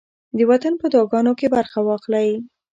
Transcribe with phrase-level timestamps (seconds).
[0.37, 2.29] د وطن په دعاګانو کې برخه واخلئ.